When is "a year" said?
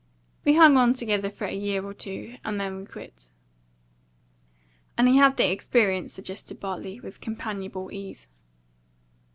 1.45-1.85